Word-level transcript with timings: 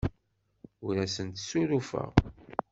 Ur 0.85 0.95
asent-ssurufeɣ. 1.03 2.09